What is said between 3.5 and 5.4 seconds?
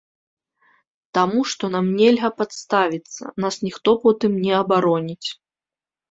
ніхто потым не абароніць.